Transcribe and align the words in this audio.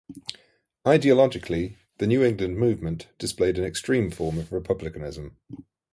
Ideologically, 0.83 1.75
the 1.99 2.07
New 2.07 2.23
England 2.23 2.57
movement 2.57 3.09
displayed 3.19 3.59
an 3.59 3.65
extreme 3.65 4.09
form 4.09 4.39
of 4.39 4.51
republicanism. 4.51 5.37